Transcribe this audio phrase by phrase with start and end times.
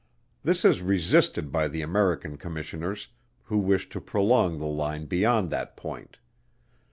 [0.41, 3.09] This is resisted by the American Commissioners,
[3.43, 6.17] who wish to prolong the line beyond that point.